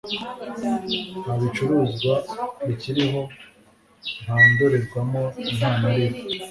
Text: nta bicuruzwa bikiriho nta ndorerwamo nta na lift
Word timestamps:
nta 1.21 1.33
bicuruzwa 1.39 2.13
bikiriho 2.65 3.21
nta 4.23 4.37
ndorerwamo 4.51 5.21
nta 5.55 5.69
na 5.79 5.89
lift 5.97 6.25